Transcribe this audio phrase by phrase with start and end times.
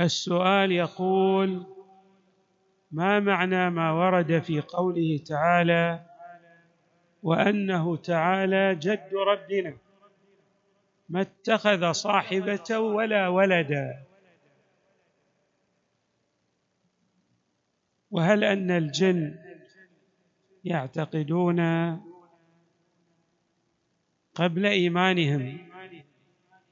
[0.00, 1.66] السؤال يقول
[2.92, 6.06] ما معنى ما ورد في قوله تعالى
[7.22, 9.76] وأنه تعالى جد ربنا؟
[11.08, 14.04] ما اتخذ صاحبة ولا ولدا.
[18.10, 19.38] وهل أن الجن
[20.64, 21.60] يعتقدون
[24.34, 25.70] قبل إيمانهم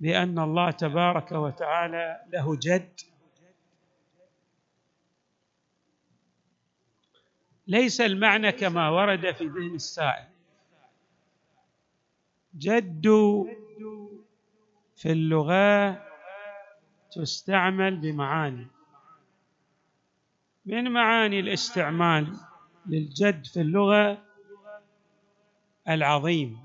[0.00, 3.00] بأن الله تبارك وتعالى له جد؟
[7.66, 10.28] ليس المعنى كما ورد في ذهن السائل.
[12.58, 13.06] جد
[14.96, 16.02] في اللغة
[17.12, 18.66] تستعمل بمعاني
[20.66, 22.36] من معاني الاستعمال
[22.86, 24.22] للجد في اللغة
[25.88, 26.64] العظيم.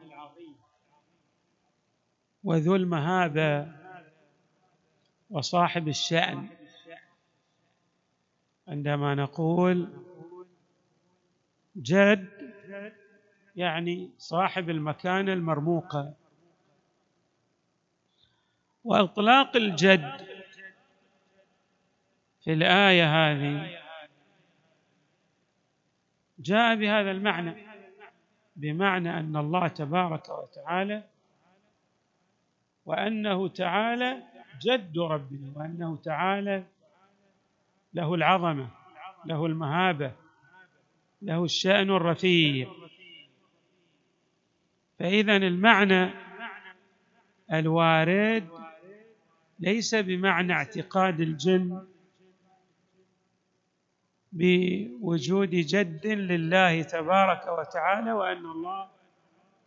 [2.43, 3.67] وذو المهابه
[5.29, 6.47] وصاحب الشأن.
[8.67, 9.89] عندما نقول
[11.75, 12.27] جد
[13.55, 16.13] يعني صاحب المكانه المرموقه
[18.83, 20.27] وإطلاق الجد
[22.43, 23.79] في الآية هذه
[26.39, 27.55] جاء بهذا المعنى
[28.55, 31.03] بمعنى أن الله تبارك وتعالى
[32.85, 34.23] وأنه تعالى
[34.61, 36.63] جد ربنا وأنه تعالى
[37.93, 38.67] له العظمة
[39.25, 40.11] له المهابة.
[41.21, 42.71] له الشأن الرفيع.
[44.99, 46.09] فإذا المعنى
[47.53, 48.47] الوارد
[49.59, 51.85] ليس بمعنى اعتقاد الجن
[54.31, 58.87] بوجود جد لله تبارك وتعالى وأن الله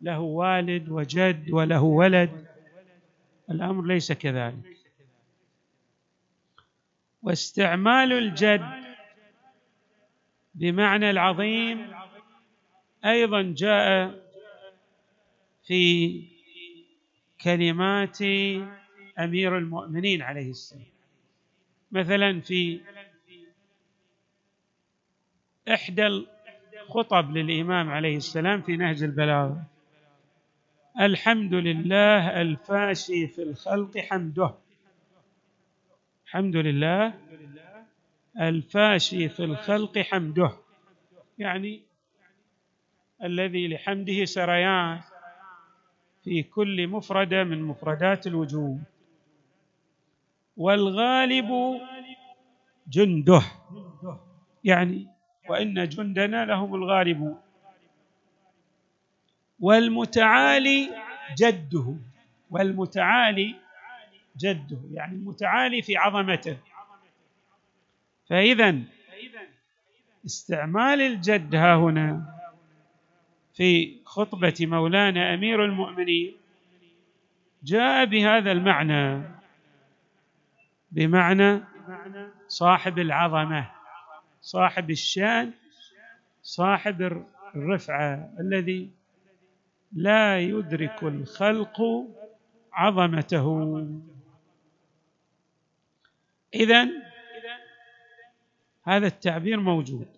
[0.00, 2.46] له والد وجد وله ولد.
[3.50, 4.76] الأمر ليس كذلك.
[7.22, 8.81] واستعمال الجد
[10.54, 11.92] بمعنى العظيم
[13.04, 14.14] أيضا جاء
[15.66, 16.22] في
[17.40, 18.22] كلمات
[19.18, 20.92] أمير المؤمنين عليه السلام.
[21.92, 22.80] مثلا في
[25.68, 26.06] إحدى
[26.82, 29.62] الخطب للإمام عليه السلام في نهج البلاغة.
[31.00, 34.54] الحمد لله الفاشي في الخلق حمده.
[36.26, 37.14] الحمد لله
[38.40, 40.50] الفاشي في الخلق حمده.
[41.38, 41.82] يعني
[43.22, 45.00] الذي لحمده سريان
[46.24, 48.82] في كل مفرده من مفردات الوجود.
[50.56, 51.80] والغالب
[52.88, 53.42] جنده.
[54.64, 55.06] يعني
[55.48, 57.38] وإن جندنا لهم الغالبون
[59.60, 60.90] والمتعالي
[61.38, 61.94] جده.
[62.50, 63.54] والمتعالي
[64.36, 64.78] جده.
[64.92, 66.56] يعني المتعالي في عظمته.
[68.28, 68.78] فإذا
[70.26, 72.34] استعمال الجد ها هنا
[73.54, 76.36] في خطبة مولانا أمير المؤمنين
[77.64, 79.22] جاء بهذا المعنى
[80.92, 81.60] بمعنى
[82.48, 83.70] صاحب العظمة
[84.40, 85.52] صاحب الشأن
[86.42, 88.90] صاحب الرفعة الذي
[89.92, 91.80] لا يدرك الخلق
[92.72, 93.76] عظمته.
[96.54, 97.02] إذن
[98.82, 100.08] هذا التعبير موجود.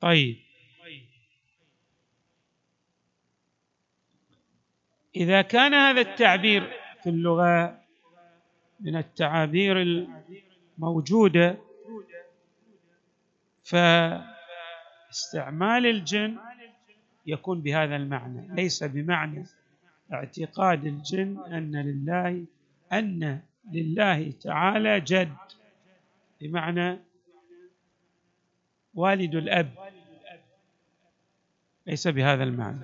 [0.00, 0.36] طيب.
[5.16, 6.72] إذا كان هذا التعبير
[7.02, 7.80] في اللغة
[8.80, 9.82] من التعابير
[10.78, 11.58] الموجودة
[15.10, 16.38] فاستعمال الجن
[17.26, 18.54] يكون بهذا المعنى.
[18.54, 19.44] ليس بمعنى
[20.12, 22.44] اعتقاد الجن أن لله
[22.92, 23.42] أن
[23.72, 25.36] لله تعالى جد
[26.40, 26.98] بمعنى
[28.94, 29.74] والد الأب
[31.86, 32.80] ليس بهذا المعنى.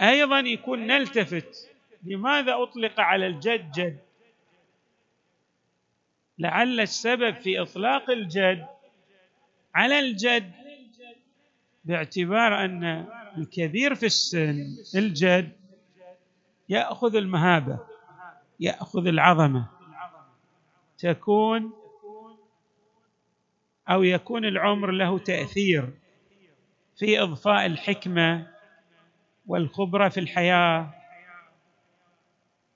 [0.00, 1.70] أيضا يكون نلتفت
[2.02, 3.98] لماذا أطلق على الجد جد؟
[6.38, 8.66] لعل السبب في إطلاق الجد
[9.74, 10.52] على الجد
[11.84, 13.08] باعتبار أن
[13.38, 15.52] الكبير في السن الجد
[16.68, 17.78] يأخذ المهابة.
[18.60, 19.66] يأخذ العظمة.
[20.98, 21.72] تكون
[23.88, 25.90] أو يكون العمر له تأثير
[26.96, 28.46] في إضفاء الحكمة
[29.46, 30.94] والخبرة في الحياة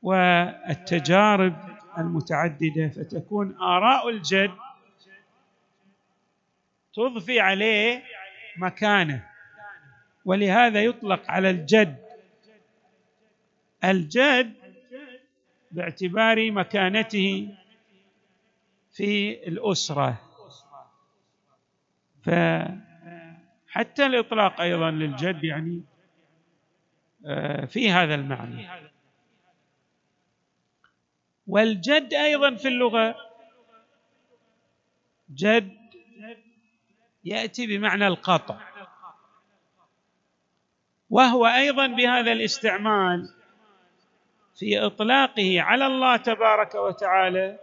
[0.02, 1.56] والتجارب
[1.98, 2.88] المتعددة.
[2.88, 4.50] فتكون آراء الجد
[6.94, 8.02] تضفي عليه
[8.56, 9.28] مكانة.
[10.24, 12.02] ولهذا يطلق على الجد.
[13.84, 14.61] الجد
[15.72, 17.54] باعتبار مكانته
[18.92, 20.20] في الأسرة.
[22.22, 25.82] فحتى الإطلاق أيضا للجد يعني
[27.26, 28.68] آه، في هذا المعنى.
[31.46, 33.16] والجد أيضا في اللغة
[35.30, 35.82] جد
[37.24, 38.58] يأتي بمعنى القطع
[41.10, 43.41] وهو أيضا بهذا الاستعمال
[44.54, 47.58] في إطلاقه على الله تبارك وتعالى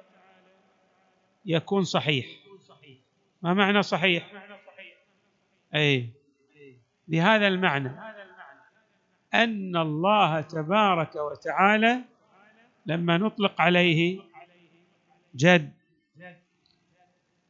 [1.45, 2.25] يكون صحيح.
[3.41, 4.31] ما معنى صحيح؟
[5.75, 6.09] أي
[7.07, 7.99] بهذا المعنى
[9.33, 12.01] أن الله تبارك وتعالى
[12.85, 14.21] لما نطلق عليه
[15.35, 15.73] جد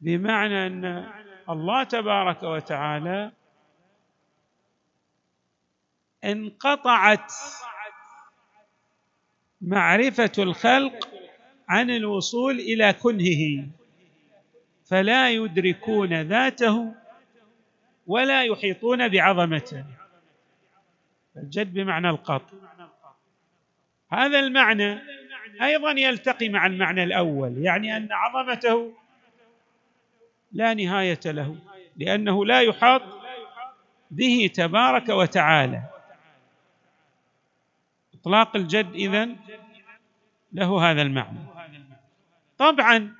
[0.00, 1.10] بمعنى أن
[1.48, 3.32] الله تبارك وتعالى
[6.24, 7.32] انقطعت
[9.60, 11.08] معرفة الخلق
[11.68, 13.66] عن الوصول إلى كنهه
[14.84, 16.94] فلا يدركون ذاته
[18.06, 19.84] ولا يحيطون بعظمته.
[21.36, 22.56] الجد بمعنى القطع
[24.12, 24.98] هذا المعنى
[25.62, 28.92] أيضا يلتقي مع المعنى الأول يعني أن عظمته
[30.52, 31.56] لا نهاية له
[31.96, 33.02] لأنه لا يحاط
[34.10, 35.82] به تبارك وتعالى.
[38.20, 39.36] إطلاق الجد إذن
[40.52, 41.38] له هذا المعنى.
[42.58, 43.14] طبعا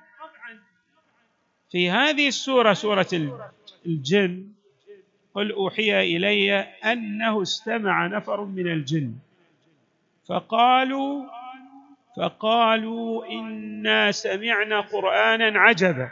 [1.71, 3.07] في هذه السورة سورة
[3.85, 4.47] الجن
[5.33, 6.53] قل أوحي إلي
[6.83, 9.15] أنه استمع نفر من الجن.
[10.27, 11.25] فقالوا
[12.17, 16.11] فقالوا إنا سمعنا قرانا عجبا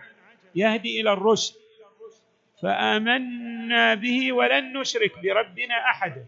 [0.55, 1.55] يهدي إلى الرشد
[2.61, 6.25] فآمنا به ولن نشرك بربنا احدا.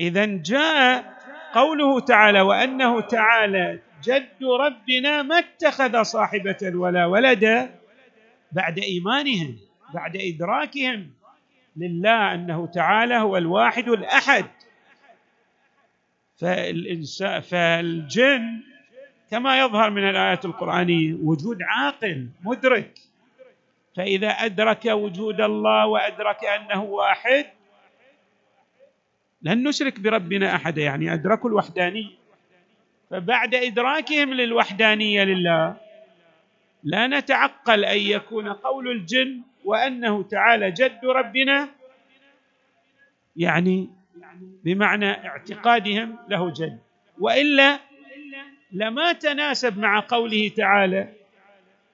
[0.00, 1.18] إذا جاء
[1.54, 7.74] قوله تعالى وأنه تعالى جد ربنا ما اتخذ صاحبة ولا ولدا
[8.52, 9.56] بعد إيمانهم
[9.94, 11.10] بعد إدراكهم
[11.76, 14.44] لله أنه تعالى هو الواحد الأحد.
[16.36, 18.62] فالإنسان فالجن
[19.30, 22.98] كما يظهر من الآيات القرآنية وجود عاقل مدرك.
[23.96, 27.46] فإذا أدرك وجود الله وأدرك أنه واحد
[29.42, 32.18] لن نشرك بربنا أحدا يعني أدركوا الوحدانية.
[33.10, 35.76] فبعد إدراكهم للوحدانية لله
[36.84, 41.68] لا نتعقل أن يكون قول الجن وأنه تعالى جد ربنا
[43.36, 43.88] يعني
[44.64, 46.78] بمعنى اعتقادهم له جد.
[47.18, 47.78] وإلا
[48.72, 51.08] لما تناسب مع قوله تعالى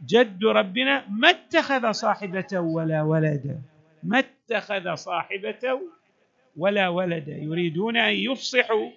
[0.06, 3.58] جد ربنا ما اتخذ صاحبة ولا ولدا.
[4.02, 5.80] ما اتخذ صاحبة
[6.56, 8.90] ولا ولدا يريدون أن يفصحوا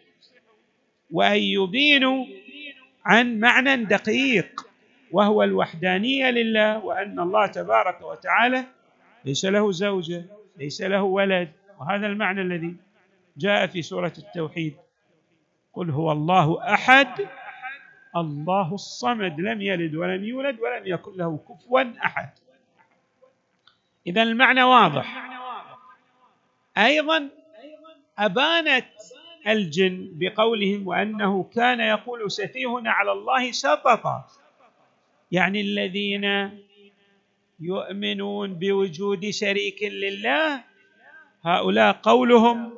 [1.11, 2.25] وأن يبينوا
[3.05, 4.67] عن معنى دقيق
[5.11, 8.65] وهو الوحدانية لله وأن الله تبارك وتعالى
[9.25, 10.25] ليس له زوجه
[10.57, 11.51] ليس له ولد.
[11.79, 12.75] وهذا المعنى الذي
[13.37, 14.75] جاء في سورة التوحيد.
[15.73, 17.27] قل هو الله أحد
[18.15, 22.29] الله الصمد لم يلد ولم يولد ولم يكن له كفوا أحد.
[24.07, 25.27] اذا المعنى واضح.
[26.77, 27.29] أيضا
[28.19, 28.85] أبانت
[29.47, 34.27] الجن بقولهم وأنه كان يقول سفيهنا على الله شططا
[35.31, 36.51] يعني الذين
[37.59, 40.63] يؤمنون بوجود شريك لله
[41.45, 42.73] هؤلاء قولهم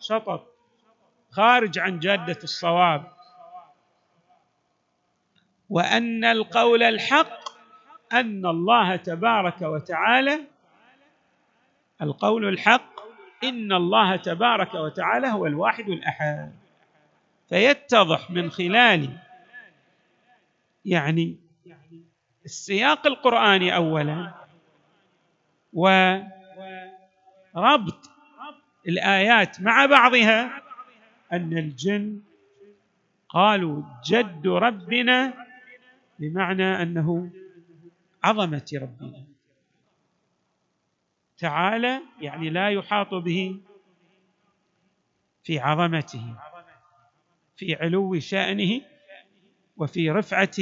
[0.00, 0.46] شطط
[1.30, 3.12] خارج عن جادة الصواب.
[5.70, 7.38] وأن القول الحق
[8.12, 10.40] أن الله تبارك وتعالى
[12.02, 12.92] القول الحق
[13.44, 16.52] إن الله تبارك وتعالى هو الواحد الأحد.
[17.48, 19.10] فيتضح من خلال
[20.84, 21.36] يعني
[22.44, 24.34] السياق القرآني اولا
[25.72, 26.30] وربط
[28.88, 30.62] الآيات مع بعضها
[31.32, 32.20] أن الجن
[33.28, 35.34] قالوا جد ربنا
[36.18, 37.30] بمعنى أنه
[38.24, 39.24] عظمة ربنا.
[41.42, 43.60] تعالى يعني لا يحاط به
[45.44, 46.34] في عظمته
[47.56, 48.80] في علو شأنه
[49.76, 50.58] وفي رفعة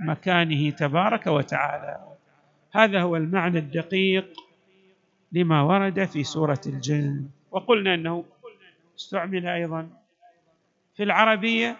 [0.00, 2.16] مكانه تبارك وتعالى.
[2.72, 4.32] هذا هو المعنى الدقيق
[5.32, 7.28] لما ورد في سورة الجن.
[7.50, 8.24] وقلنا إنه
[8.96, 9.88] استعمل أيضا
[10.96, 11.76] في العربية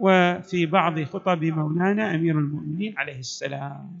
[0.00, 4.00] وفي بعض خطب مولانا أمير المؤمنين عليه السلام.